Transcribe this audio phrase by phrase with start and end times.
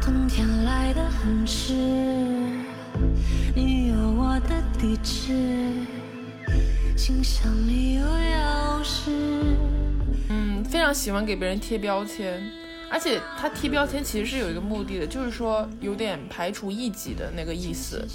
[0.00, 1.72] 冬天来的很迟，
[3.54, 5.32] 你有我的地址，
[6.96, 9.10] 信箱里有钥匙。
[10.28, 12.42] 嗯，非常喜欢给别人贴标签，
[12.90, 18.06] 而且他贴标签其实是有一个目的的，就是说有点排除异己的那个意思，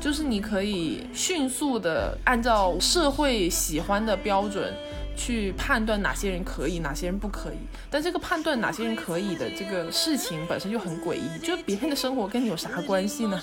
[0.00, 4.72] 就是你可以迅速的按照社会喜欢的标准。
[5.16, 7.56] 去判断哪些人可以，哪些人不可以。
[7.88, 13.40] 但这个判断哪些人可以的这个事情本身就很诡异，就别人的生活跟你有啥关系呢？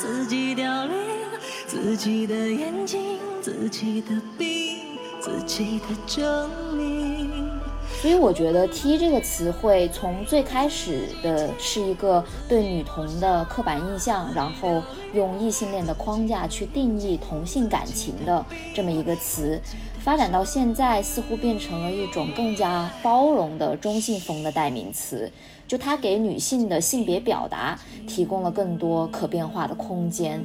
[0.00, 0.96] 自己凋零，
[1.68, 6.83] 自己的眼睛，自己的病，自己的证明。
[8.04, 14.82] 所以我觉得 “T” 这个词汇从最开始的是一个对女同的刻板印象，然后
[15.14, 19.58] 用异性恋的框架去定义同性感情的这么一个词。
[20.00, 25.32] 发展到现在，似乎变成了一种更加包容的中性风的代名词。
[25.66, 30.44] 就它给女性的性别表达提供了更多可变化的空间。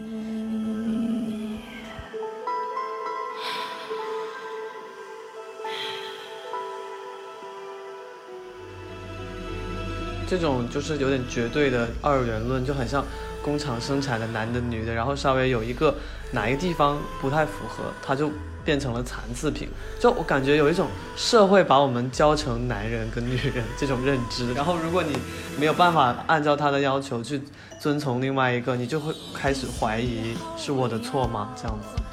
[10.29, 13.03] 这种就是有点绝对的二元论，就很像
[13.41, 15.95] 工厂生产的男的、女的，然后稍微有一个
[16.31, 18.31] 哪一个地方不太符合，他就。
[18.65, 19.67] 变成了残次品，
[19.99, 25.17] 就我感觉有一种社会把我们教成男人跟女人这种认知，然后如果你
[25.57, 27.41] 没有办法按照他的要求去
[27.79, 31.49] 遵从另外一个，你就会开始怀疑是我的错吗？
[31.55, 32.08] 这样子。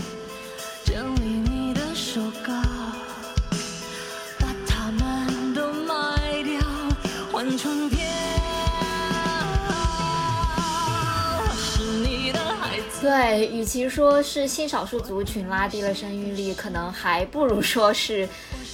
[13.06, 18.28] 对，与其说是性少数族群拉低了生育率，可能还不如说是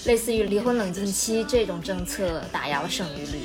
[0.06, 3.42] 类似于离婚冷静期这种政策打压了生育率。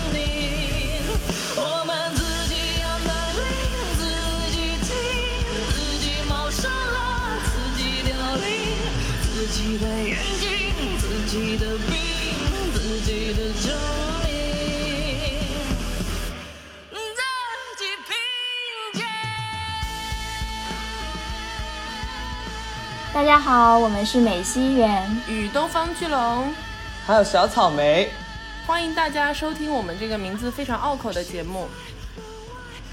[23.14, 26.52] 大家好，我们是美西园与东方巨龙，
[27.06, 28.10] 还有小草莓，
[28.66, 31.68] 欢迎大家收听我们这个名字非常拗口的节目。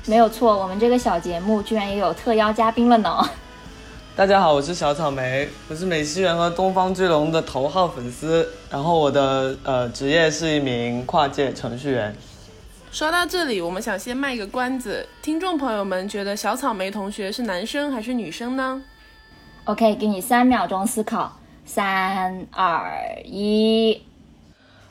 [0.06, 3.30] 没有错，我们这个小节目居然也有特邀嘉宾了呢。
[4.14, 12.14] 大家好，我是小草莓，我是美西园和东方巨龙的头号粉丝，然后我的呃职业是一名跨界程序员。
[12.92, 18.84] 说到这里，我们想先卖个关子，听众朋友们觉得小草莓同学是男生还是女生呢
[19.64, 22.94] ？OK，给你三秒钟思考，三二
[23.24, 24.04] 一。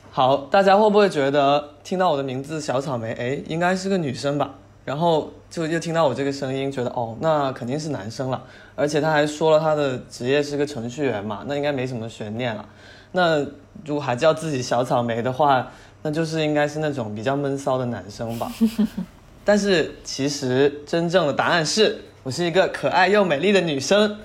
[0.09, 4.55] 好，大家会不会觉得听到我的名字小草莓，哎，应该是个女生吧？
[4.85, 8.43] 然后就又听到我这个声音，觉得哦，那肯定是男生了。
[8.75, 12.65] 而且他还说了他的职业是个程序员嘛，那应该没什么悬念了。
[13.11, 13.39] 那
[13.85, 15.71] 如果还叫自己小草莓的话，
[16.01, 18.51] 那就是应该是那种比较闷骚的男生吧。
[19.45, 22.03] 但是其实真正的答案是。
[22.23, 24.15] 我是一个可爱又美丽的女生，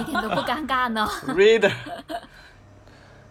[0.00, 1.08] 一点都不尴尬呢。
[1.28, 1.70] Reader，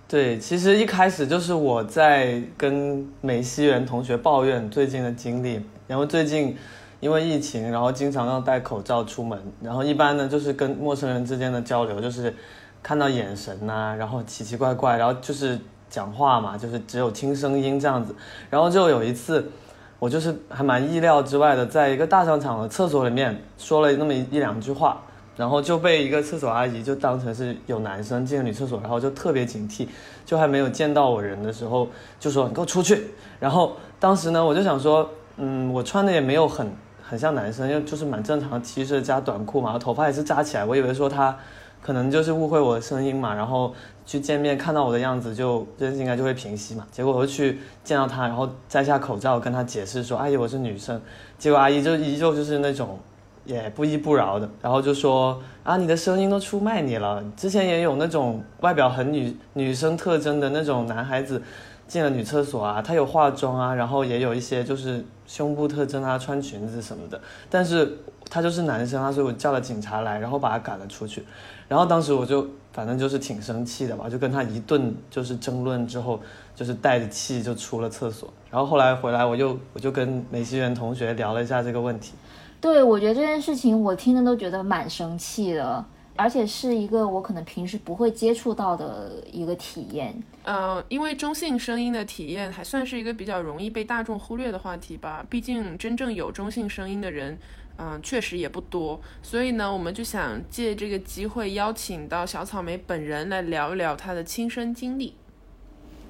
[0.08, 6.58] 对，其实一开始就是我在跟梅西园同学抱怨最近的经历，然后最近
[7.00, 12.34] 因为疫情，然后经常要戴口罩出门，然后一般呢就是跟陌生人之间的交流就是
[12.82, 15.60] 看到眼神呐，然后奇奇怪怪，然后就是
[15.90, 18.16] 讲话嘛，就是只有听声音这样子，
[18.50, 19.52] 然后就有一次。
[19.98, 25.02] 我就是还蛮意料之外的，在一个大商场的厕所里面说了那么一两句话，
[25.38, 29.88] 然后就被一个厕所阿姨就当成是有男生进了女厕所，然后就特别警惕，
[30.26, 31.88] 就还没有见到我人的时候
[32.20, 33.08] 就说你给我出去。
[33.40, 36.72] 然后当时呢，我就想说，嗯，我穿的也没有很
[37.02, 41.38] 很像男生，因为就是蛮正常的 T 恤加短裤嘛，头发也是扎起来，我以为说他
[41.82, 43.74] 可能就是误会我的声音嘛，然后。
[44.08, 46.86] 去见面看到我的样子就这应该就会平息嘛。
[46.92, 51.02] 结果我就去见到他，然后摘下口罩跟他解释说：“阿姨我是女生。”
[51.40, 53.00] 结果阿姨就依旧就是那种
[53.46, 57.24] 也不依不饶的，然后就说：“啊，你的声音都出卖你了。
[57.36, 61.42] 之前也有那种外表很女女生特征的那种男孩子，
[61.88, 67.98] 进了女厕所啊，她有化妆啊，然后也有一些就是胸部特征啊，穿裙子什么的，但是
[68.30, 71.24] 他就是男生啊，所以我叫了警察来，然后把他赶了出去。
[71.68, 76.20] 然后当时我就反正就是挺生气的吧，就跟他一顿就是争论之后，
[76.56, 78.32] 就是带着气就出了厕所。
[78.52, 82.14] 然后后来回来，我就我就跟美西园同学聊了一下这个问题。
[82.62, 85.84] 对，我觉得这件事情我听着都觉得蛮生气的，
[86.16, 90.14] 而且是一个我可能平时不会接触到的一个体验。
[90.44, 97.38] 呃，因为中性声音的体验还算是一个比较容易被大众忽略的话题吧，毕竟真正有中性声音的人。
[97.78, 105.14] 嗯，确实也不多，所以呢，我们就想借这个机会邀请到小草莓本人来聊一聊他的亲身经历。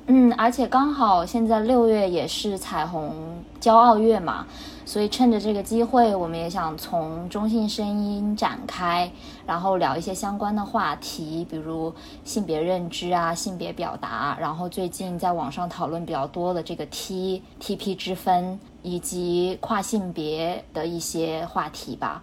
[0.07, 3.13] 嗯，而且刚好现在六月也是彩虹
[3.59, 4.45] 骄傲月嘛，
[4.85, 9.11] 所以趁着这个机会，我们也想从中性声音展开，
[9.47, 11.93] 然后聊一些相关的话题，比如
[12.23, 18.59] 性别认知啊、性别表达，然后最近在网上讨论比较多的这个 T T P 之分。
[18.87, 22.21] 以及跨性别的一些话题吧。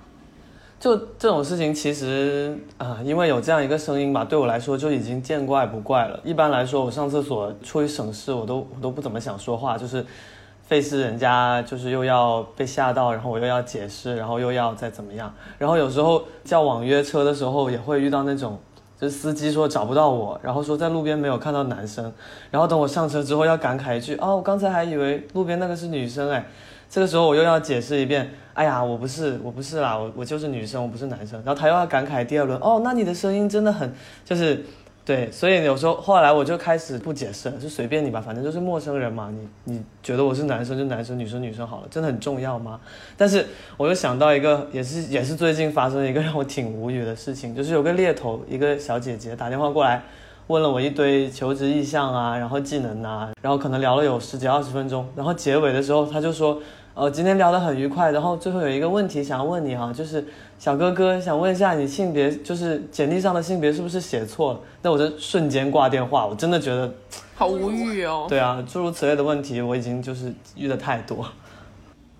[0.82, 6.18] 就这种事情，其实啊，因为有这样一个声音吧，对我来说就已经见怪不怪了。
[6.24, 10.04] 一般来说，我上厕所出于省事，我都我都不怎么想说话，就是
[10.64, 15.32] 费事人家就是又要被吓到，然后我又要解释，然后又要再怎么样。
[15.56, 18.58] 然后有时候叫网约车的时候，也会遇到那种。
[19.00, 22.12] 就是司机说找不到我，然后说在路边没有看到男生，
[22.52, 26.44] 然后等我上车之后要感慨一句哦，我刚才还以为路边那个是女生哎，
[26.92, 33.90] 这个时候我又要解释一遍，哎呀我不是我不是啦，我我就是女生，我不是男生，然后他又要感慨第二轮哦，那你的声音真的很
[34.26, 34.62] 就是。
[35.04, 39.32] 对，所以有时候后来我就开始不解释了，就随便你吧，反正就是陌生人嘛。
[39.32, 42.78] 你你觉得我是男生就男生，女生女生好了，真的很重要吗？
[43.16, 43.44] 但是
[43.76, 50.04] 我又想到一个，也是也是最近发生一个让我挺无语的事情，就是有个猎头，一个小姐姐打电话过来，
[50.46, 56.60] 问了我一堆求职意向啊，然后技能啊，然后可能聊了有十几二十分钟，然后结尾的时候她就说。
[56.94, 60.22] 呃，今天聊得很愉快，然后最后有一个问题想要问你哈，就是
[60.58, 64.60] 小哥哥想问一下你性别，就是简历上的性别是不是写错了？
[64.82, 66.92] 那我就瞬间挂电话，我真的觉得
[67.34, 68.26] 好无语哦。
[68.28, 71.24] 对啊，诸如此类的问题我已经就是遇的太多。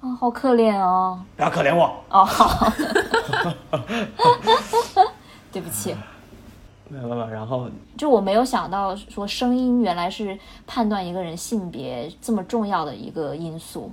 [0.01, 1.23] 啊，好可怜哦。
[1.37, 1.95] 不要可怜我。
[2.09, 2.73] 哦，好。
[5.53, 5.95] 对不起。
[6.89, 7.69] 没有办法，然后
[7.99, 13.93] 就我没有想到说声音原来是判断一个人性别这么重要的一个因素。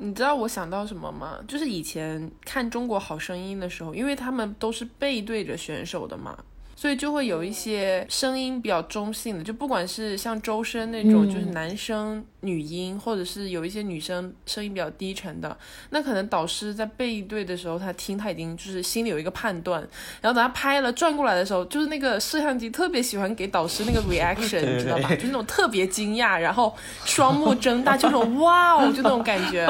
[0.00, 1.38] 你知道我想到什么吗？
[1.48, 6.38] 就是以前看《中国好声音》的时候，因为他们都是背对着选手的嘛。
[6.80, 15.58] 所以就会有一些声音比较中性的，就不管是像周深那种，就是男生女音，或者是有一些女生声音比较低沉的，
[15.90, 19.80] 那可能导师在背对的时候，他听他已经就是心里有一个判断，
[20.20, 25.08] 然后等他拍了转过来的时候，就是那个摄像机特别喜欢给导师那个 reaction，你知道吧？
[25.16, 26.72] 就那种特别惊讶，然后
[27.04, 29.66] 双目睁大，就那种 哇哦，就那种感觉。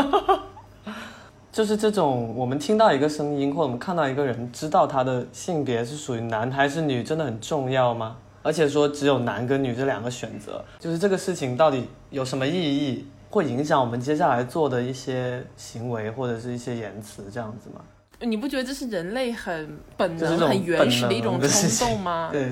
[1.59, 8.17] 就是这种，我们听到一个声音，或者我们看到一个人，知道他的性别是属于男还是女，真的很重要吗？
[8.45, 17.81] 而且说只有男跟女这两个选择，就是这个事情到底有什么意义，会影响我们接下来做的一些行为或者是一些言辞这样子吗？
[18.21, 22.29] 你不觉得这是人类很本能、很原始的一种冲动吗？
[22.31, 22.49] 对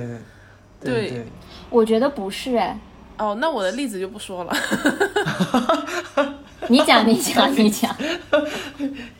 [0.81, 1.27] 对对，
[1.71, 2.77] 我觉得不是哎。
[3.19, 4.53] 哦，那我的例子就不说了。
[6.69, 7.97] 你讲，你讲，你讲，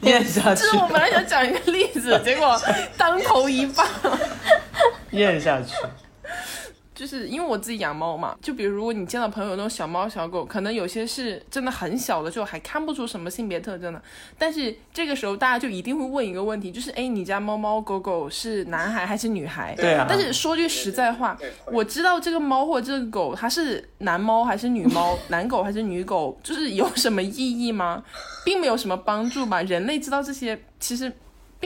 [0.03, 0.63] 咽下去。
[0.63, 2.61] 就是我本来想讲一个例子， 结果
[2.97, 3.87] 当头一棒，
[5.13, 5.73] 咽下去。
[6.97, 14.03] 就是因为我自己养猫嘛，就比如如果你见到朋友那种小猫小狗，可能有些是真的很小的，就还看不出什么性别特征的。
[14.39, 19.75] 但是这个时候大家就一定会问一个问题，就是哎，你家猫猫狗狗是男孩还是女孩？
[19.77, 20.07] 对啊。
[20.09, 28.03] 但是说句实在话，我知道这个猫或这个狗它是男猫还是女猫， 男狗还是女狗，就是有什么意义吗？
[28.43, 29.61] 并没有什么帮助吧。
[29.61, 31.13] 人类知道这些其实。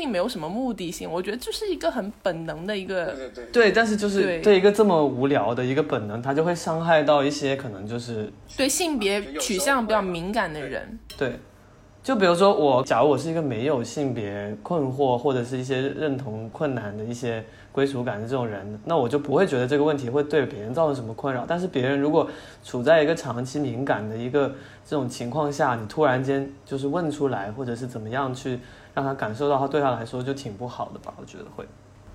[0.00, 10.98] 并没有什么目的性，我觉得就是一个很本能的一个，对对对，但是就是对一个这么无聊的一个本能，它就会伤害到一些可能就是对性别取向比较敏感的人。
[11.18, 11.38] 对，
[12.02, 21.44] 就比如说我，假如我是一个没有性别困惑或者是一些认同困难的一些归属感的这种人，那我就不会觉得这个问题会对别人造成什么困扰。
[21.46, 22.26] 但是别人如果
[22.64, 24.48] 处在一个长期敏感的一个
[24.88, 28.58] 这种情况下，你突然间就是问出来，或者是怎么样去。
[28.94, 31.12] 让他感受到，他对他来说就挺不好的吧？
[31.20, 31.64] 我觉得会。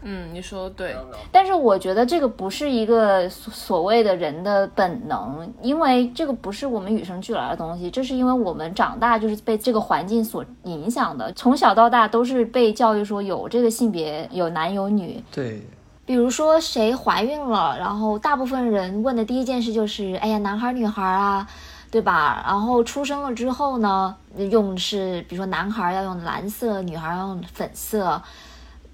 [0.08, 0.96] 嗯，你说的对。
[1.32, 15.24] 但是我觉得这个不是一个所谓的人的本能，因为这个不是我们与生俱来的东西，这是因为我们长大就是被这个环境所影响的，从小到大都是被教育说有这个性别，有男有女。
[15.32, 15.62] 对。
[16.06, 21.48] 比如说谁怀孕了，然后大部分人问的第一件事就是，哎呀，男孩儿女孩儿啊，
[21.96, 22.44] 对吧？
[22.46, 24.14] 然后出生了之后呢，
[24.52, 28.22] 用是比如说男孩要用蓝色，女孩要用粉色。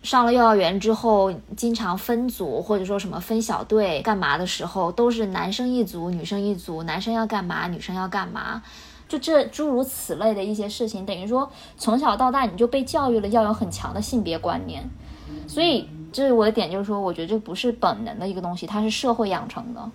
[0.03, 8.61] 上了幼儿园之后，经常分组或者说什么分小队干嘛的时候，都是男生一组，女生一组，男生要干嘛，女生要干嘛，
[9.09, 14.87] 就这诸如此类的一些事情，等于说从小到大你就被教育了要有很强的性别观念，
[15.47, 19.89] 所以这是我的点，就是说，我觉得这不是本能的一个东西，它是社会养成的。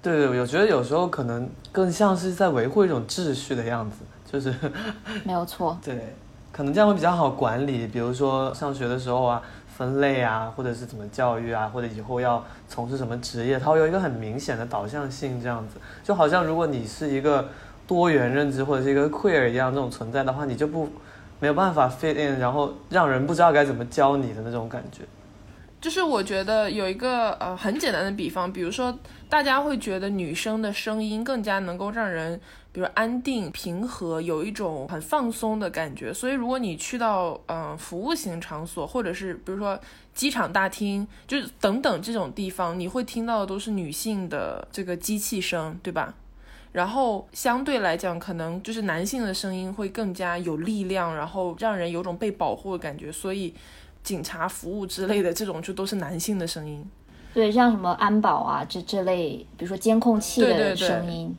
[0.00, 3.96] 对对，我觉得有时候可能更像是在维护一种秩序的样子，
[4.30, 4.54] 就是
[5.24, 5.76] 没有错。
[5.84, 6.14] 对，
[6.52, 7.86] 可能这样会比较好管理。
[7.88, 9.42] 比如说上学的时候啊，
[9.76, 15.80] 分类啊，或者是怎么教育啊，或者以后要从事什么职业，它会有一个很明显的导向性，这样子。
[16.04, 17.46] 就好像如果你是一个
[17.86, 20.88] 多元认知或者是一个 queer 一样这种存在的话，你就不
[21.40, 25.02] 没有办法 fit in，然后让人不知道该怎么教你的那种感觉。
[25.80, 32.40] 就是我觉得有一个呃很简单的比方，比如说大家会觉得女生的声音更加能够让人，
[32.72, 36.12] 比如安定、平和，有一种很放松的感觉。
[36.12, 39.78] 所以如果你去到嗯、服务型场所，或者是比如说
[40.12, 46.14] 机场大厅，就是等等这种地方，你会听到的都是女性的这个机器声，对吧？
[46.72, 53.10] 然后相对来讲，可能就是男性的声音会更加有力量，然后让人有种被保护的感觉。
[53.10, 53.54] 所以，
[54.08, 56.82] 警察服务之类的这种就都是男性的声音。
[57.34, 61.36] 对，像什么安保啊这这类，比如说监控器的对对对声音。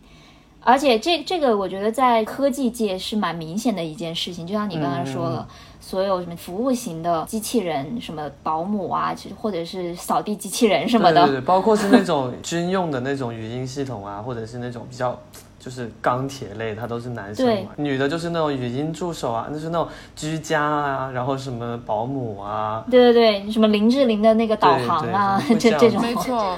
[0.62, 5.48] 而且这这个我觉得在科技界是蛮明显的一件事情，就像你刚才说了，
[5.82, 15.20] 所有什么服务型的机器人，什么保姆啊，其实或者是扫地机器人什么的，对对对，包括是那种军用的那种语音系统啊，或者是那种比较
[15.60, 17.72] 就是钢铁类，它都是男生嘛。
[17.76, 26.02] 女的就是那种语音助手啊，就是那种居家啊，然后什么保姆啊，对对对，什么林志玲的那个导航啊，对对 这这种。
[26.02, 26.56] 没错，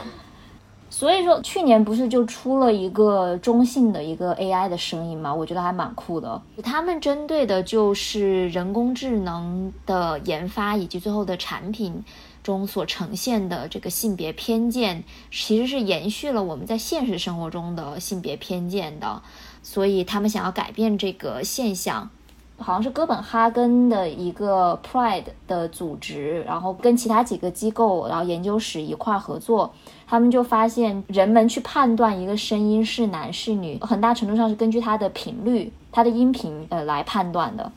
[0.90, 6.40] 所以说去年不是就出了一个中性的一个 AI 的声音嘛，我觉得还蛮酷的。
[6.62, 12.04] 他们针对的就是人工智能的研发以及最后的产品
[12.44, 19.22] 中所呈现的这个性别偏见，其实是延续了我们在现实生活中的性别偏见的，
[19.64, 22.10] 所以他们想要改变这个现象。
[22.58, 29.74] 好像是哥本哈根的一个 Pride 的组织，然后跟其他几个机构，然后研究室一块合作，
[30.06, 37.72] 他们就发现人们去判断一个声音是男是女，很大程度上是根据它的频率、它的音频呃来判断的。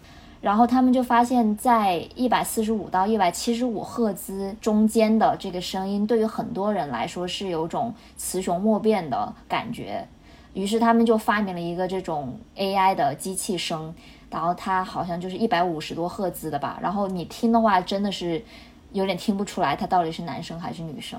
[0.45, 10.07] 然后他们就发现，在一百四十五到一百七十五赫兹中间的这个声音，对于很多人来说是有种雌雄莫辨的感觉。
[10.53, 13.95] 于是他们就发明了一个这种 AI 的机器声，
[14.29, 16.79] 然后它好像就是一百五十多赫兹的吧。
[16.83, 18.45] 然后你听的话，真的是
[18.93, 21.19] 有点听不出来它到底是男生还是女生。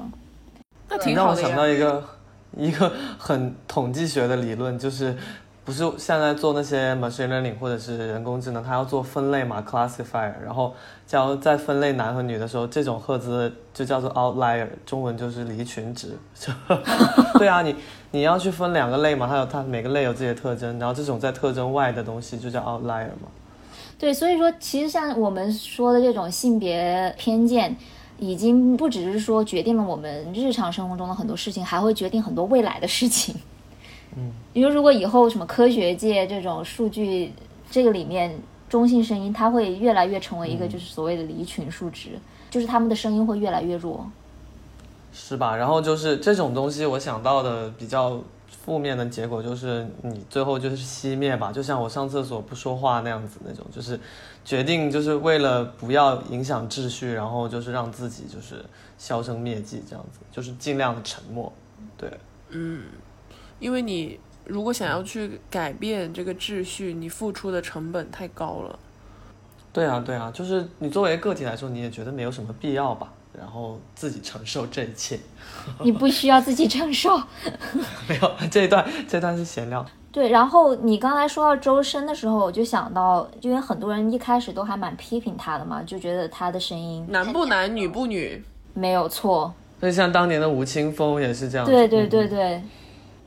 [0.87, 1.55] 那你让我想。
[1.55, 2.07] 到一个
[2.55, 5.17] 一个很统计学的理论，就是
[5.65, 10.71] 不是现在做那些 machine learning 或者是人工智能，它要做分类嘛，classifier，然后
[11.07, 16.15] 假如在分类男和女的时候，这种赫兹就叫做 outlier，中文就是离群值。
[17.39, 17.75] 对啊，你
[18.11, 23.27] 你要去分两个类嘛，它有它每个类有自己的特征，然后这种在特征外的东西就叫 outlier 嘛。
[23.97, 27.75] 对，所以说其实像我们说的这种性别偏见，
[28.19, 33.33] 已经不只是说决定了我们日常生活中的很多事情，还会决定很多未来的事情。
[34.15, 37.33] 嗯，比如如果以后什么科学界这种数据
[37.69, 38.37] 这个里面
[38.69, 42.19] 中性声音，它会越来越成为一个就是所谓的离群数值，
[42.49, 44.09] 就是他们的声音会越来越弱。
[45.17, 45.55] 是吧？
[45.55, 53.97] 然后就是这种东西，我想到的比较负面的结果就是你最后就是熄灭吧，就像我上厕所不说话那样子那种，就是
[54.43, 58.55] 决定就是为了不要影响秩序，然后就是让自己就是
[58.97, 61.49] 销声灭迹这样子，就是尽量的沉默。
[61.97, 62.11] 对，
[63.59, 68.79] 因为你如果想要去改变这个秩序，你付出的成本太高了。
[69.73, 75.19] 对啊，对啊，就是你作为个体来说，你也觉得没有什么必要吧，然后自己承受这一切。
[75.83, 77.17] 你不需要自己承受。
[78.07, 79.85] 没有这一段，这段是闲聊。
[80.13, 88.41] 对，然后你刚才说到周深的时候，我就想到，因为很多人一开始都还蛮批评他的嘛，就觉得他的声音男不男，女不女，
[88.73, 89.53] 没有错。
[89.81, 91.71] 所以像当年的吴青峰也是这样子。
[91.73, 92.63] 对对嗯对对，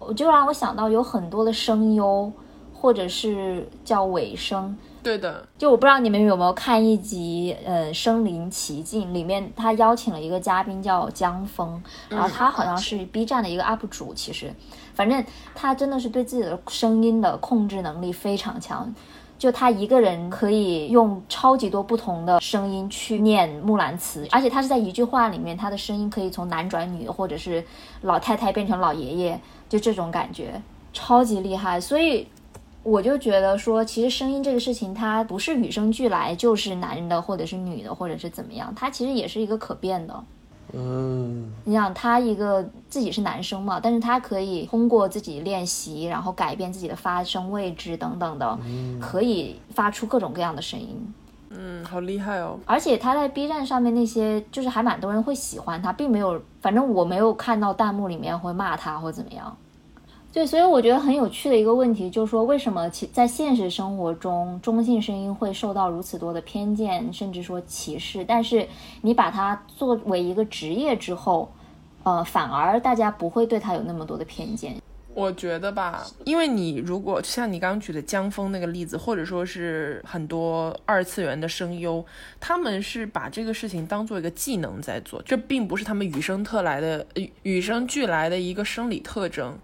[0.09, 2.33] 我就让我想到有很多的声优，
[2.73, 4.75] 或者是叫尾声。
[5.03, 14.51] 对的，就我不知道你们有没有看一集，呃，《身临其境》里面他邀请了一个嘉宾叫江峰，然后他好像是 B 站的一个 UP 主，其实，
[14.95, 15.23] 反正
[15.55, 18.93] 他真的是对自己的声音的控制能力非常强，
[19.39, 27.65] 就他一个人可以用超级多不同的声音去念木兰辞，而且他是在一句话里面，他的声音可以从男转女，或者是
[28.03, 30.61] 老太太变成老爷爷，就这种感觉，
[30.93, 31.81] 超级厉害。
[31.81, 32.27] 所以
[32.83, 40.25] 我就觉得说，其实声音这个事情，它不是与生俱来就是男人的，或者是女的，或者是怎么样，它其实也是一个可变的。
[40.73, 48.59] 嗯，你想他一个自己是男生嘛，但是他可以通过自己练习，然后改变自己的发声位置等等的，
[49.01, 51.15] 可以发出各种各样的声音。
[51.51, 52.59] 嗯，好厉害哦！
[52.67, 59.57] 而且他在 B 站上面那些，就是还蛮多人会喜欢他，并没有，反正我没有看到弹幕里面会骂他或怎么样。
[60.39, 68.25] 对，所以我觉得很有趣的一个问题就是说，为什么其在现实生活中中性声音会受到如此多的偏见，甚至说歧视？
[68.25, 68.65] 但是
[69.03, 71.51] 你把它作为一个职业之后，
[72.05, 74.77] 呃，反而大家不会对他有那么多的偏见。
[75.13, 82.07] 我觉得吧，因为你如果像你刚刚举的江峰那个例子，或者说是很多二次元的声优，
[82.39, 89.59] 他们是把这个事情当做一个技能在做，这并不是他们与生特来的、与与生俱来的一个生理特征。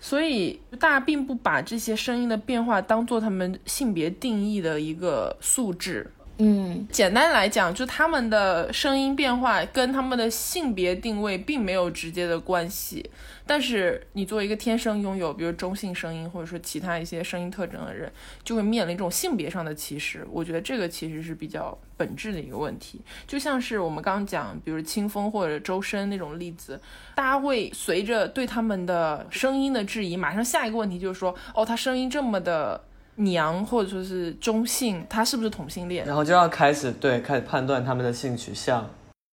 [0.00, 6.10] 所以大家并不把这些声音的变化当做他们性别定义的一个素质。
[6.42, 13.10] 嗯，简单来讲，就他们的声音变化跟他们的性别定位并没有直接的关系。
[13.46, 18.10] 但是你作为一个天生拥有，比如中性声音或者说其他一些声音特征的人，
[18.42, 20.26] 就会面临这种性别上的歧视。
[20.30, 23.02] 我觉得这个其实是比较本质的一个问题。
[23.26, 26.80] 就像是我们刚刚讲，比如清风或者周深那种例子，
[27.14, 32.82] 大家会随着对他们的声音的质疑，马上下一个问题就是说，哦，他声音这么的
[33.22, 36.04] 娘，或者说是中性，他是不是同性恋？
[36.04, 38.88] 然后就要开始对开始判断他们的性取向。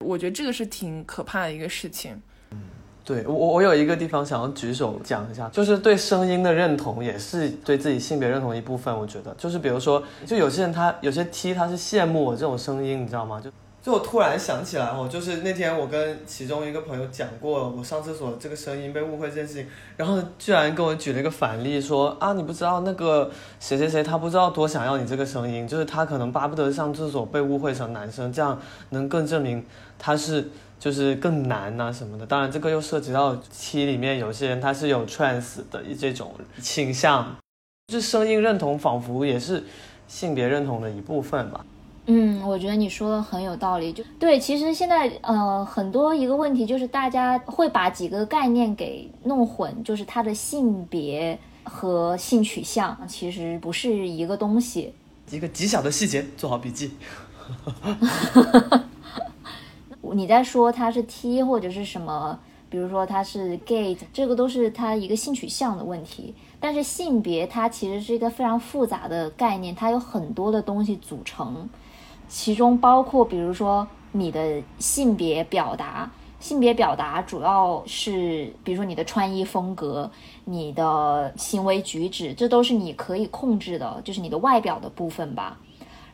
[0.05, 2.21] 我觉得这个是挺可怕的一个事情。
[2.51, 2.59] 嗯
[3.05, 8.93] 对我，我有一个地方想要举手讲一下，就是对声音的认同，也是对自己性别认同的一部分。
[8.93, 13.41] 我觉得，就是比如说，就有些人他有些 T 他是羡慕我这种声音，你知道吗？
[13.41, 13.49] 就
[13.87, 19.67] 就我突然想起来哦，就是那天我跟其中一个朋友讲过我上厕所这个声音被误会这件事情，
[19.97, 29.65] 然后居然跟我举了一个反例，说啊，你不知道那个谁谁谁，他不知道多想要你这个声音，就是他可能巴不得上厕所被误会成男生，这样能更证明
[29.97, 30.51] 他是。
[30.79, 37.35] 就是更难呐什么的，当然这个又涉及到 T 里面有些人他是有 trans 的这种倾向，
[37.87, 39.65] 就声音认同仿佛也是
[40.07, 41.65] 性别认同的一部分吧。
[42.07, 43.93] 嗯，我觉得你说的很有道理。
[43.93, 54.95] 就对，其实现在呃很多一个问题就是大家会把几个概念给弄混，就是他的性别和性取向其实不是一个东西。
[55.31, 56.93] 一个极小的细节，做好笔记。
[60.15, 62.39] 你在说他是 T 或者是什么，
[62.71, 66.33] 比如说他是 gay，这个都是他一个性取向的问题。
[66.59, 71.69] 但是性别它其实是一个非常复杂的概念，它有很多的东西组成，
[72.29, 76.11] 其中包括比如说你的性别表达，
[76.41, 80.11] 性别表达主要是比如说你的穿衣风格、
[80.45, 85.59] 你的行为举止，这都是你可以控制的，就是你的外表的部分吧。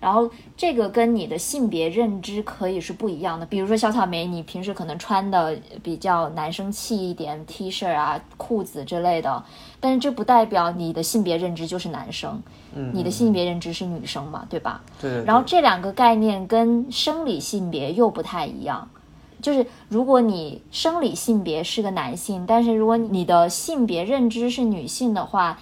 [0.02, 3.46] 然后这个跟你的性别认知可以是不一样的。
[3.46, 9.40] 比如说小草莓，你平时可能穿的比较男生气一点，T 恤啊、裤子之类的，
[9.78, 12.42] 但是这不代表你的性别认知就是男生，
[12.74, 14.82] 嗯，你的性别认知是女生嘛，对吧？
[15.00, 15.22] 对。
[15.24, 18.88] 然后这两个概念跟生理性别又不太一样，
[19.40, 25.56] 就是如果你生理性别是个男性，但是如果你的性别认知是女性的话。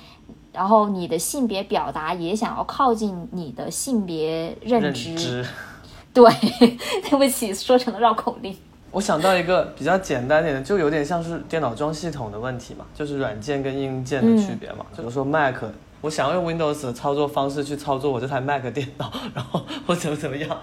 [0.53, 5.47] 然后你的性别表达也想要靠近你的性别认知，
[6.13, 6.25] 对，
[7.09, 8.57] 对不起，说成了绕口令。
[8.91, 14.85] 我想到一个比较简单点的，就有点像是电脑装系统的问题嘛，就是软件跟硬件的区别嘛。
[14.97, 15.63] 比如说 Mac，
[16.01, 20.61] 我想要用 Windows 的操作方式去操作我这台 Mac 电脑， 然后或怎么怎么样，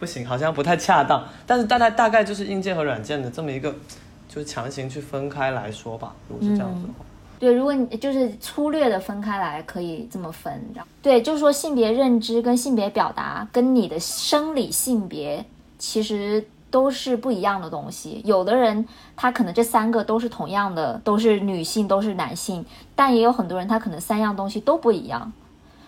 [0.00, 1.22] 不行，好像不太恰当。
[1.46, 3.70] 但是大概大概就是硬件和软件的这么一个，
[4.26, 6.14] 就是强行去分开来说吧。
[6.30, 7.04] 如果是这样子的话。
[7.38, 10.52] 对，如果你就是粗略的分开来，可以这么分。
[11.00, 15.44] 对，就是说性别认知跟性别表达跟你的生理性别
[15.78, 18.20] 其实都是不一样的东西。
[18.24, 25.32] 有的人他可能这三个都是同样的，都是女性，都是男性，但也有很多人他可能三样东西都不一样。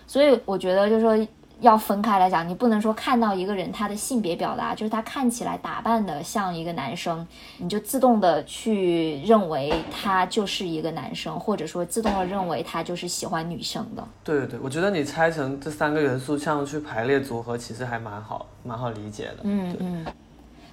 [0.07, 1.27] 所以我觉得就是说。
[1.61, 7.25] 要分开来讲，你不能说看到一个人他的性别表达，就是他看起来打扮的像一个男生，
[7.57, 14.03] 你就自动的去认为他就是一个男生，或者说自动的认为他就是喜欢女生的。
[14.23, 19.37] 对对对，我觉得你拆成这三个元素，这样去排列组合，其实还蛮好，蛮好理解的。
[19.43, 20.05] 嗯嗯，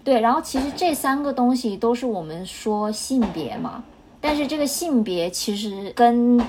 [0.03, 0.19] 对。
[0.19, 3.85] 然后其实这三个东西都是我们说性别嘛，
[4.23, 6.41] 但是这个性别其实跟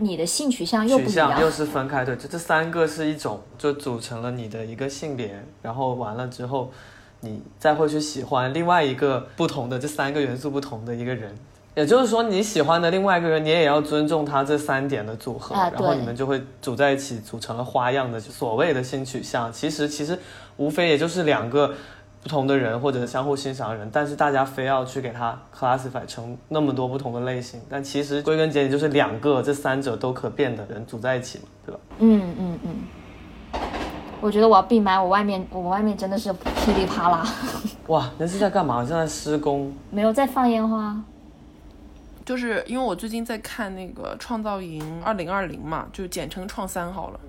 [0.00, 6.70] 你的性取向又不一样，又是分开，的，就这三个是一种，就组成了你的一个性别，然后完了之后，
[7.20, 11.34] 你再会去喜欢另外一个不同的这三个元素不同的一个人，
[11.74, 20.18] 也就是说你喜欢的另外一个人，你也要尊重他这三点的组合，然后你们就会组在一起，组成了花样的所谓的性取向，其实其实
[20.56, 21.74] 无非也就是两个。
[22.24, 31.80] 不同的人或者相互欣赏的人，但是大家非要去给他 classify 成那么多不同的类型，但其实归根结底就是两个这三者都可变的人组在一起嘛，对吧？
[31.98, 33.60] 嗯嗯嗯。
[34.22, 37.28] 我觉得我要闭麦，我外面我外面真的是噼里啪啦，
[37.88, 38.78] 哇，那是在干嘛？
[38.82, 39.70] 正在施工。
[39.90, 40.98] 没有在放烟花。
[42.24, 47.20] 就是因为我最近在看那个《创造营二零二零》嘛，就简称“创三”好了。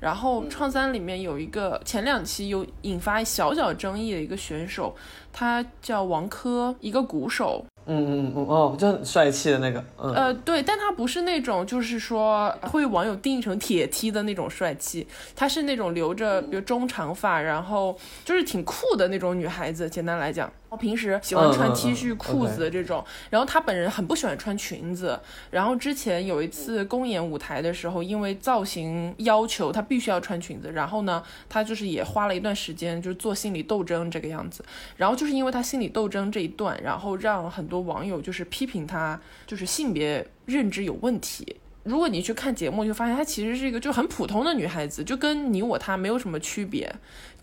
[0.00, 4.96] 然后《创三》里面有一个前两期有引发小小争议的一个选手，
[5.32, 7.64] 他叫王珂，一个鼓手。
[7.86, 7.96] 嗯
[8.28, 19.88] 嗯嗯哦，就很帅气的那个，嗯，呃，对，但他不是那种就是说会网友定义成铁梯的那种帅气，他是那种留着比如中长发，然后就是挺酷的那种女孩子。
[19.88, 23.02] 简单来讲，我平时喜欢穿嗯嗯 T 恤、嗯裤子这种。
[23.30, 25.18] 然后他本人很不喜欢穿裙子。
[25.50, 34.64] 然后之前有一次公演舞台的时候，因为造型要求他必须要穿裙子，然后呢，他就是也花了一段时间就是做心理斗争这个样子。
[34.96, 41.56] 然后就是因为他心理斗争这一段，然后让很多网友就是批评他就是性别认知有问题。
[41.82, 46.90] 如果你去看节目，就发现她其实是一个就很普通的女孩子，就跟你我她没有什么区别。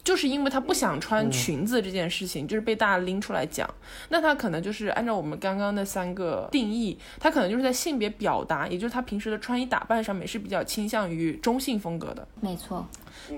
[0.08, 3.70] 就是因为她不想穿裙子这件事情，就是被大家拎出来讲。
[4.08, 12.26] 那她可能就是按照我们刚刚那三个定义，她可能就是在性别表达，也就是她平时的穿衣打扮上面是比较倾向于中性风格的。
[12.40, 12.88] 没错，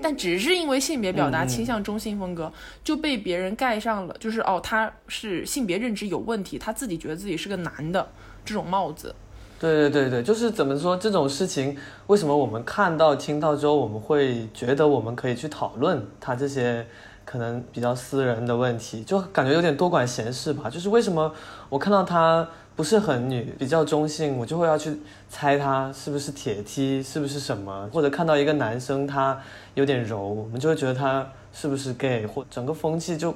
[0.00, 2.52] 但只是因为性别表达倾向中性风格，
[2.84, 8.08] 就被别人盖上了，就是哦，他是性别认知有问题，他自己觉得自己是个男的
[8.44, 9.12] 这种帽子。
[9.60, 16.86] 对对对对，就是怎么说这种事情，为什么我们看到、听到之后，我们会觉得我们可以去讨论他这些
[17.26, 20.70] 可能比较私人的问题，就感觉有点多管闲事吧。
[20.70, 21.30] 就是为什么
[21.68, 29.38] 我看到他不是很女，比较中性，我就会要去猜他是不是铁梯，是不是什么，或者看到一个男生他
[29.74, 33.34] 有点柔，我们就会觉得他是不是 gay，或整个风气就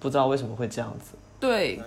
[0.00, 1.12] 不知道为什么会这样子。
[1.38, 1.78] 对，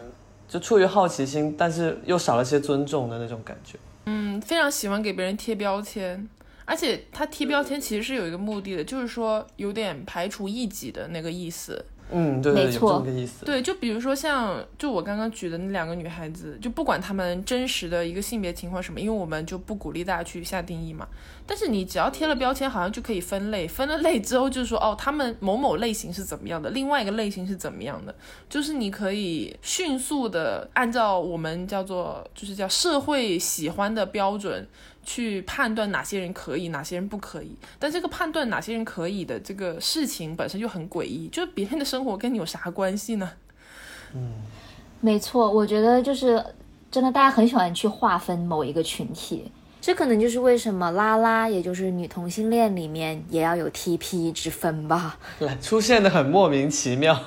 [0.47, 3.77] 就出于好奇心，但是又少了些尊重的那种感觉。
[4.05, 6.27] 嗯，非常喜欢给别人贴标签，
[6.65, 11.83] 而且他贴标签其实是有一个目的的，就是说有点排除异己的那个意思。
[12.11, 13.45] 嗯，对对，有没错这么个意思。
[13.45, 21.07] 对，就比如说像就我刚刚举的那两个女孩子，就不管她们真实的一个性别情况什么，因为我们就不鼓励大家去下定义嘛。
[21.47, 28.13] 但是你只要贴了标签，好像就可以分类，分了类之后就是说，哦，她们某某类型是怎么样的，另外一个类型是怎么样的，
[28.47, 34.67] 就是你可以迅速的按照我们叫做就是叫社会喜欢的标准。
[35.05, 43.31] 去判断哪些人可以，哪些人不可以，但这个判断哪些人可以的这个事情本身就很诡异，就是别人的生活跟你有啥关系呢？
[44.13, 44.33] 嗯
[45.01, 46.43] 没错，我觉得就是
[46.89, 55.19] 真的，大家很喜欢去划分某一个群体，这可能就是为什么拉拉，也就是女同性恋里面也要有 TP 之分吧。
[55.39, 57.19] 来出现的很莫名其妙。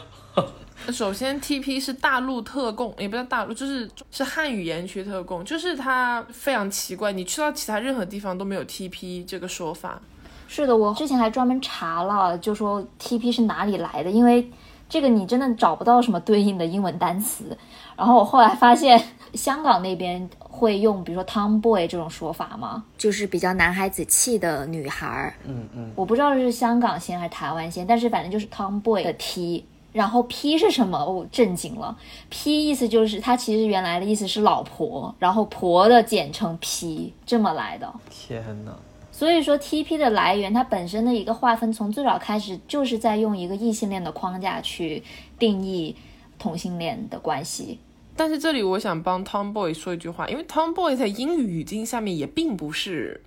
[0.91, 10.01] 首先，TP 是大陆特供，也不叫大陆，就是是汉语言区特供，就是它非常奇怪，你去到其他任何地方都没有 TP 这个说法。
[10.47, 14.51] 是的，我之前还专门查了，就说 TP 是哪里来的，因为
[14.89, 17.57] 这个你真的找不到什么对应的英文单词。
[17.95, 18.99] 然后我后来发现，
[19.35, 22.83] 香港那边会用，比如说 tomboy 这种说法吗？
[22.97, 25.35] 就是比较男孩子气的女孩儿。
[25.45, 29.67] 嗯嗯，我不知道是香港先还是台湾先，但是反正就是 tomboy 的 T。
[29.93, 31.05] 然后 P 是什么？
[31.05, 31.97] 我震惊了。
[32.31, 37.93] P 意思就是它其实原来的意思是老婆，然后婆的简称 P 这么来的。
[38.11, 38.73] 天哪！
[39.11, 45.03] 所以说 TP 的来源，它本身的一个划分，从最早开始就是在用一个异性恋的框架去
[45.41, 45.97] 定义
[46.39, 47.81] 同性恋的关系。
[48.15, 53.21] 但是这里我想帮 Tomboy 说一句话，因为 Tomboy 在英语语境下面也并不是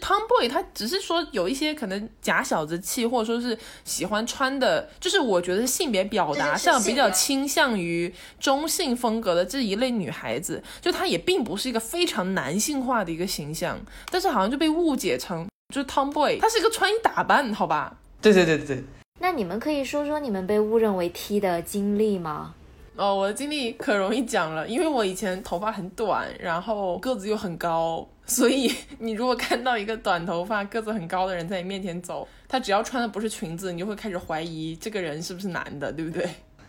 [0.00, 13.78] Tomboy，他只是说有一些可能假小子气，或者说是喜欢穿的，就是我觉得性别表达上比较倾向于中性风格的这一类女孩子，就她也并不是一个非常男性化的一个形象，
[14.10, 17.96] 但是好像就被误解成就是 Tomboy，她是一个穿衣打扮，好吧？
[18.22, 18.82] 对对对对，
[19.20, 22.54] 那你们可以说说你们被误认为 T 的经历吗？
[22.96, 36.28] 哦，我的经历可容易讲了，因为我以前头发很短，然后个子又很高，所以你如果看到一个短头发、个子很高的人在你面前走，他只要穿的不是裙子，你就会开始怀疑这个人是不是男的，对不对？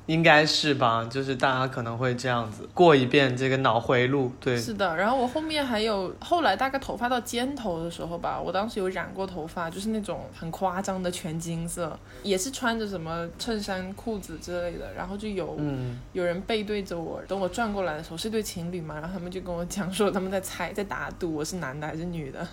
[0.10, 4.98] 应该是吧，就是大家可能会这样子过一遍这个脑回路，对，是的。
[4.98, 22.48] 然后我后面还有后来大概头发到肩头的时候吧，我当时有染过头发，就是那种很夸张的全金色，也是穿着什么衬衫、裤子之类的，然后就有嗯，有人背对着我，等我转过来的时候是对情侣嘛，然后他们就跟我讲说他们在猜在打赌我是男的还是女的，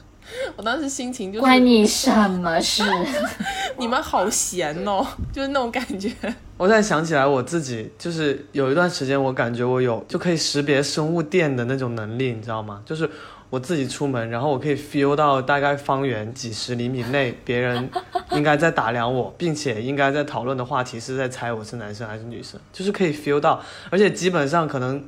[0.57, 2.83] 我当时心情就是关你什么事？
[3.79, 6.11] 你们好闲哦，就是那种感觉。
[6.57, 12.83] 我在想起来我自己，就是有一段时间，我感觉我有就可以识别生物电的那种能力，你知道吗？
[12.87, 13.09] 就是
[13.51, 17.89] 我自己出门，然后我可以 feel 到大概方圆几十厘米内，别人
[18.33, 25.05] 应该在打量我，并且应该在讨论的话题是在猜我是男生还是女生，就是可以 feel 到，而且基本上可能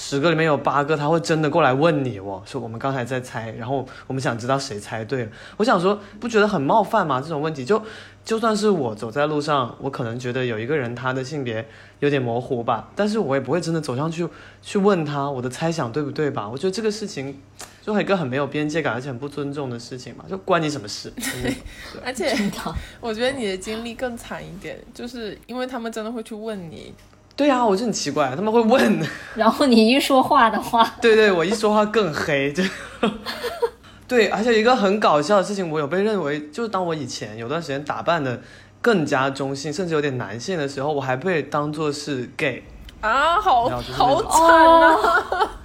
[0.00, 5.30] 十个里面有八个他会真的过来问你哦，说我们刚才在猜，然后我们想知道谁猜对了。
[5.56, 7.20] 我想说，不觉得很冒犯吗？
[7.20, 7.82] 这种问题就
[8.24, 11.66] 就算是我走在路上，我可能觉得有一个人他的性别
[11.98, 14.28] 有点模糊吧，但是我也不会真的走上去
[14.62, 16.48] 去问他我的猜想对不对吧？
[16.48, 17.36] 我觉得这个事情
[17.82, 21.12] 就一个很没有边界感，而且很不尊重的事情嘛，就关你什么事？
[21.16, 21.52] 真的
[22.04, 22.32] 而且，
[23.00, 26.94] 我觉得你的经历更惨一点，就是因为他们真的会去问你，
[27.38, 28.98] 对啊，我就很奇怪，他们会问，
[29.36, 32.64] 然后你一说话的话，对对，我一说话更黑，就
[34.08, 38.40] 对，而且一个很搞笑的事情，我有被认为，就是当我以前有段时间打扮的
[38.82, 42.64] 更加中性，甚至有点男性的时候，我还被当做是 gay，
[43.02, 44.96] 啊，好好种惨啊！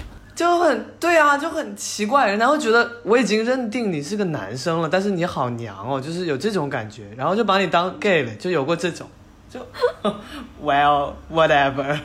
[0.36, 9.08] 就很对啊，就很奇怪，人家会觉得我已经认定你是个男生了，但是你好娘哦，就是有这种感觉，然后就把你当 gay 了，就有过这种，
[9.54, 9.60] 就
[10.64, 12.00] well whatever，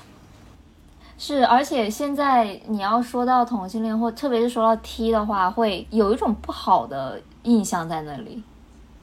[1.16, 8.42] 是，而且现在你要说到同性恋，或 特别是说到 T 的话，会有一种不好的印象在那里。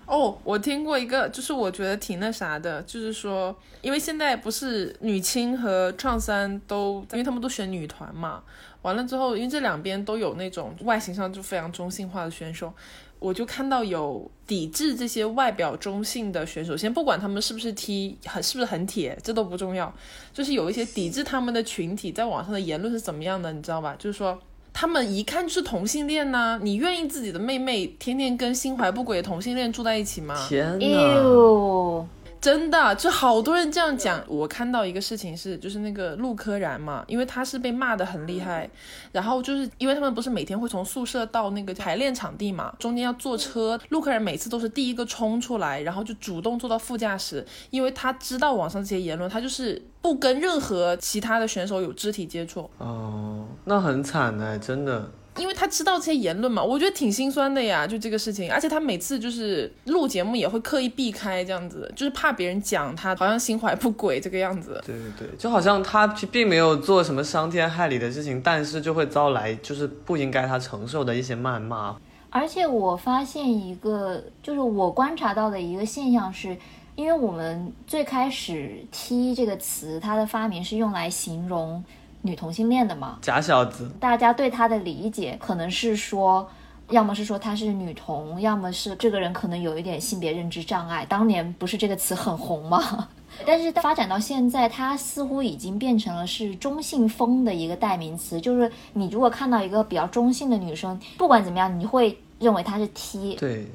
[0.06, 8.42] 哦，我听过一个，就是我觉得挺那啥的，就是说，因为现在不是女青和创三都，因为他们都选女团嘛，
[8.84, 12.72] 完了之后，因为这两边都有那种外形上就非常中性化的选手，
[13.20, 19.94] 我就看到有抵制这些外表中性的选手，先不管他们是不是踢很是不是很铁，这都不重要，
[20.34, 23.96] 就是有一些抵制他们的群体在网上的言论是怎么样的，你知道吧？
[23.98, 24.40] 就是说。
[24.80, 30.36] 他们一看就是同性恋呐、你愿意自己的妹妹天天跟心怀不轨的同性恋住在一起吗？
[30.48, 32.06] 天哪！
[32.40, 34.24] 真的，就好多人这样讲。
[34.28, 38.70] 我看到一个事情是，就是那个陆柯燃嘛，因为他是被骂的很厉害，
[39.12, 52.70] 然后就是因为他们不是每天会从宿舍到那个排练场地嘛，中间要坐车，陆柯燃每次都是第一个冲出来，然后就主动坐到副驾驶，因为他知道网上这些言论，他就是不跟任何其他的选手有肢体接触。
[52.78, 55.10] 哦，那很惨哎，真的。
[55.38, 58.52] 因为他知道这些言论嘛，我觉得挺心酸的呀，就这个事情。
[58.52, 64.82] 而且他每次就是录节目也会刻意避开这样子，就是怕别人讲他好像心怀不轨这个样子。
[64.86, 71.96] 对对对，就好像他并没有做什么伤天害理的事情，但是就会遭来就是不应该他承受的一些谩骂。
[72.30, 76.56] 而且我发现一个，就是我观察到的一个现象是，
[76.96, 81.84] 因为我们最开始 “T” 这个词，它的发明是用来形容
[82.28, 86.48] 女同性恋的嘛，假小子，大家对她的理解可能是说。
[86.90, 91.06] 要么是说她是女同，要么是这个人可能有一点性别认知障碍。
[91.06, 93.10] 当年不是这个词很红吗？
[93.46, 98.40] 但是发展到现在，它似乎已经变成了是中性风的一个代名词。
[98.40, 103.36] 就是你如果看到一个比较中性的女生，不管怎么样，你会认为她是 T。
[103.36, 103.68] 对，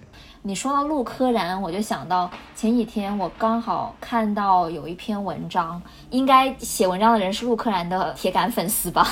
[0.44, 9.06] 你说到陆柯燃，我就想到前几天我刚好看到有一篇文章，应该写文章的人是陆柯燃的铁杆粉丝吧，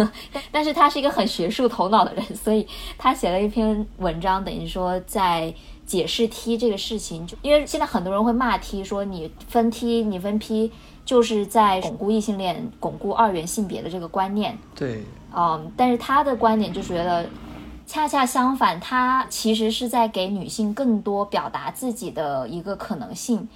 [0.50, 2.66] 但是他是一个很学术头脑的人，所以
[2.96, 5.52] 他写了一篇文章，等于说在
[5.84, 10.72] 解释 T 这个事情，就因为现在很多人会骂 T，说你分 T 你分 P，
[11.04, 14.56] 就是在巩固异性恋、巩固二元性别的这个观念。
[14.74, 15.04] 对，
[15.36, 17.28] 嗯，但是他的观点就觉得，
[17.90, 23.48] 恰恰相反，他其实是在给女性更多表达自己的一个可能性。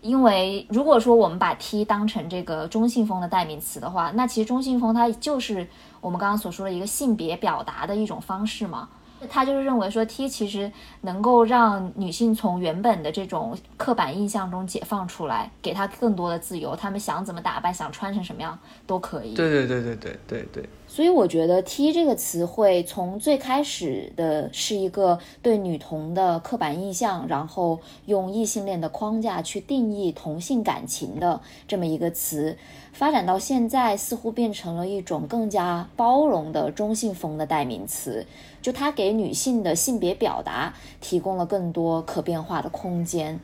[0.00, 5.68] 因为如果说我们把 T 当成这个中性风的代名词的话，那其实中性风它就是
[6.00, 8.88] 我们刚刚所说的一个性别表达的一种方式嘛。
[9.30, 10.70] 他就是认为说 T 其实
[11.00, 19.34] 能够让女性从原本的这种刻板印象中解放出来，给她更多的自由，她们想怎么打扮，想穿成什么样都可以。
[19.34, 32.56] 对对对对对对对，所以我觉得 “T” 这个词汇从最开始的是一个对女同的刻板印象，然后用异性恋的框架去定义同性感情的这么一个词，
[32.94, 38.24] 发展到现在似乎变成了一种更加包容的中性风的代名词。
[38.62, 43.38] 就它给女性的性别表达提供了更多可变化的空间。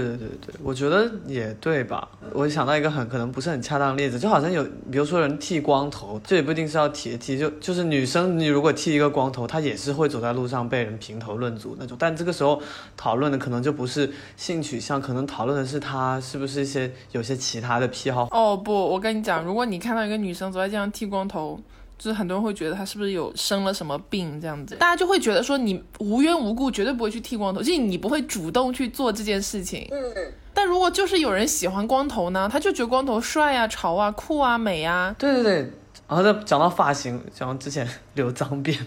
[0.00, 2.08] 对对对对，我觉得也对吧？
[2.32, 11.96] 我想到一个很可能不是很恰当的例子，就好像有，比如说人剃光头，这也不一定是要剃剃，就就是女生，你如果剃一个光头，她也是会走在路上被人评头论足那种。
[11.98, 12.60] 但这个时候
[12.96, 18.28] 讨论的可能就不是性取向，可能讨论的是她是不是一些有些其他的癖好。
[18.30, 21.60] 哦不，我跟你讲，如果你看到一个女生走在街上剃光头。
[21.98, 29.88] 就是很多人会觉得他是不是有生了什么病这样子，大家就会觉得说你无缘无故绝对不会去剃光头，就是你不会主动去做这件事情。
[29.90, 30.32] 嗯。
[30.52, 35.14] 但如果就是有人喜欢光头呢，他就觉得光头帅啊、潮啊、酷啊、美啊。
[35.18, 35.72] 对对对。
[36.06, 38.78] 然后再讲到发型，讲之前留脏辫，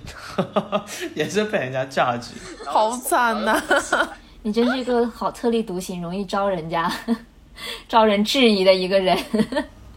[1.15, 3.62] 也是被人家榨取，好惨呐！
[4.43, 6.89] 你真是一个好特立独行、容易招人家
[7.89, 9.17] 招人质疑的一个人。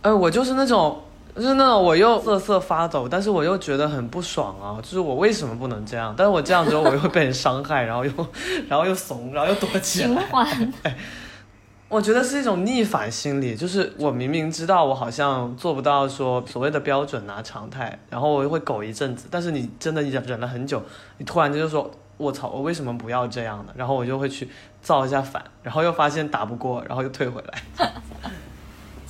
[0.01, 1.01] 哎，我就是那种。
[1.35, 4.81] 就是那种我又瑟瑟发抖，但是我又觉得很不爽啊！
[4.83, 6.15] 就是我为什么不能这样？
[6.17, 8.13] 但是我这样之后我又会被人伤害，然后又，
[8.69, 10.07] 然后又怂，然后又躲起来。
[10.09, 10.73] 循环。
[11.89, 20.81] 我觉得是一种逆反心理，就是我明明知道我好像做不到说所谓的标准啊常态，然后我又会苟一阵子，但是你真的忍忍了很久，
[21.19, 24.49] 你突然间就说“我操，我为什么不要这样呢？”然后我就会去
[24.81, 27.89] 造一下反，然后又发现打不过，然后又退回来。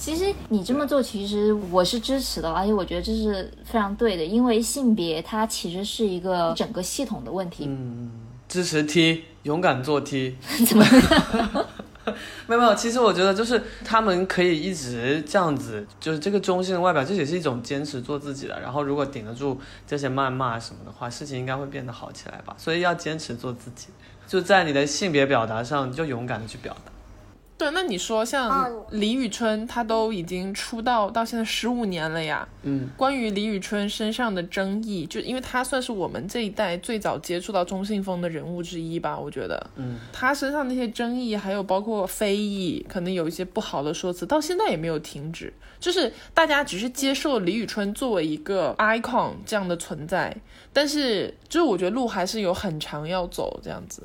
[0.00, 7.66] 其实你这么做，其实我是支持的，而且我觉得这是非常对的，因为性别它其实是一个整个系统的问题。
[7.68, 8.10] 嗯，
[8.48, 10.38] 支持 T，勇敢做 T。
[10.66, 10.82] 怎么？
[12.46, 18.58] 没有没有，其实我觉得就是他们可以一直这样子，就是这个中性的外表，这也是一种坚持做自己的。
[18.58, 22.56] 然后如果顶得住这些谩骂什么的话，事情应该会变得好起来吧。
[22.56, 23.88] 所以要坚持做自己，
[24.26, 26.90] 就在你的性别表达上，你就勇敢的去表达。
[27.60, 32.48] 对，那你说像李宇春，她都已经出道到现在十五年了呀。
[32.62, 39.70] 嗯，关于李宇春身上的争议，就因为她算是我们这一代最早接触到中性风的人物之一吧，我觉得。
[39.76, 45.52] 嗯，她身上那些争议，还有包括非议，可能有一些不好的说辞，到现在也没有停止。
[45.78, 50.34] 就是大家只是接受李宇春作为一个 icon 这样的存在，
[50.72, 54.02] 但是就是我觉得路还是有很长要走这样子。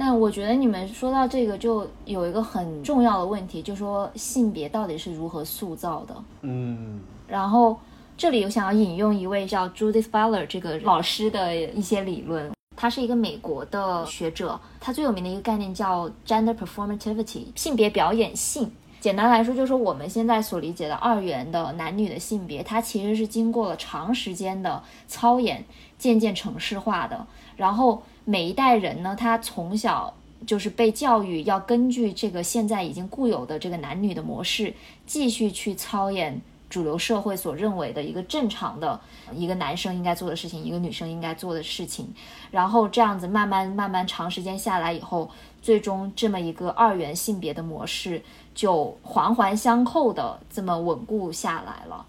[0.00, 6.16] 那我觉得你们说到这个，就有一个很重要的问题，就说性别到底是如何塑造的？
[6.40, 7.78] 嗯，然后
[8.16, 18.72] 这里我想要引用一位叫 Judith Butler 这个老师的一些理论，他是一个美国的学者，他最有名的一个概念叫 gender performativity，性别表演性。
[19.00, 25.62] 简单来说，就是说我们现在所理解的二元的男女的性别，它其实是经过了长时间的操演，
[25.98, 27.26] 渐渐程式化的，
[27.58, 28.02] 然后。
[28.24, 30.12] 每一代人呢，他从小
[30.46, 34.72] 就是被教育要根据这个现在已经固有的这个男女的模式，
[35.06, 38.98] 继续去操演主流社会所认为的一个正常的
[39.34, 42.08] 一个男生应该做的事情，一个女生应该做的事情。
[42.50, 45.28] 然后这样子慢慢慢慢长时间下来以后，
[45.60, 48.22] 最终这么一个二元性别的模式
[48.54, 52.06] 就环环相扣的这么稳固下来了。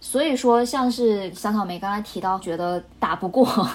[0.00, 3.68] 所以说，像是小草莓刚才提到，觉得打不过。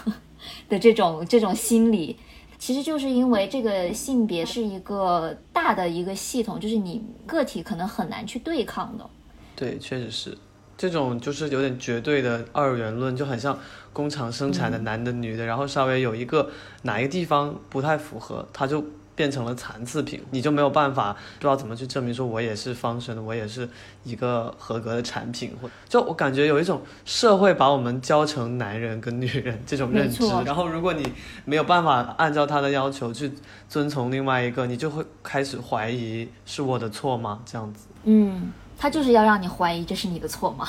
[0.69, 2.17] 的这种这种心理，
[2.57, 9.09] 其实就是因为这个性别是一个大的一个系统，就是你个体可能很难去对抗的。
[9.55, 10.37] 对，确实是
[10.77, 13.57] 这种，就是有点绝对的二元论，就很像
[13.93, 16.49] 工厂生产的男的女的，然后稍微有一个
[16.83, 18.83] 哪一个地方不太符合，他就。
[19.15, 23.67] 变成了残次品，你就没有办法不知道怎么去证明说我也是方生的，我也是
[24.03, 31.05] 一个合格的产品，或就我感觉有一种社会把我们教成男人跟女人这种认知，然后如果你
[31.45, 33.31] 没有办法按照他的要求去
[33.69, 37.41] 遵从另外一个，你就会开始怀疑是我的错吗？
[37.45, 40.67] 这样子，嗯，他就是要让你怀疑这是你的错吗？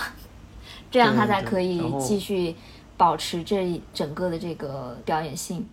[0.91, 2.55] 这样他才可以继续
[2.99, 5.59] 保持这整个的这个表演性。
[5.59, 5.67] 对，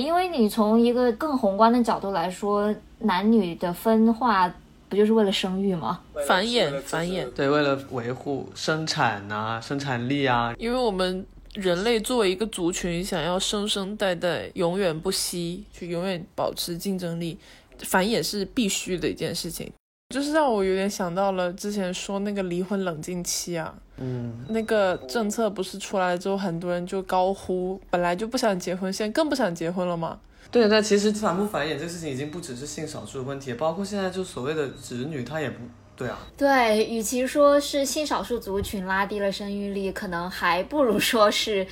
[0.00, 4.52] 因为你从一个更宏观的角度来说，男女的分化
[4.88, 6.00] 不就是为了生育吗？
[6.26, 7.24] 繁衍，繁衍。
[7.30, 10.54] 对，为了维护生产啊，生产力啊。
[10.58, 17.38] 因为我们人类作为一个族群，想要生生代代永远不息，去永远保持竞争力，
[17.78, 19.72] 繁衍是必须的一件事情。
[20.10, 30.18] 就是让我有点想到了之前说那个离婚冷静期啊，嗯，那个政策不是出来了之后，很多人就高呼，本来就不想结婚，现在更不想结婚了吗？
[30.50, 35.58] 对，但其实反不繁衍这个事情已经不只是性少数的问题，包括现在就所谓的子女，他也不
[35.96, 36.18] 对啊。
[36.36, 41.64] 对，与其说是性少数族群拉低了生育率，可能还不如说是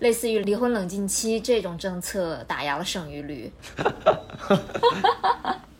[0.00, 3.52] 类似于离婚冷静期这种政策打压了生育率。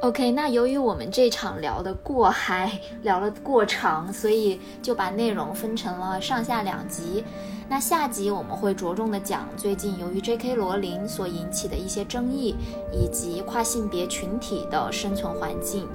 [0.00, 7.24] OK，那由于我们这场聊的过嗨，聊了过长，所以就把内容分成了上下两集。
[7.70, 10.54] 那下集我们会着重的讲最近由于 J.K.
[10.54, 12.54] 罗琳所引起的一些争议，
[12.92, 15.88] 以及跨性别群体的生存环境。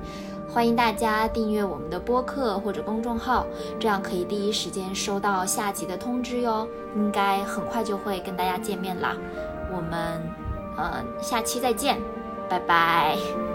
[0.52, 3.46] 欢迎大家订阅我们的播客或者公众号，
[3.80, 6.68] 这样可以第一时间收到下集的通知哟。
[6.96, 9.16] 应该很快就会跟大家见面啦，
[9.72, 10.22] 我们，
[10.76, 11.98] 呃，下期再见，
[12.50, 13.49] 拜拜。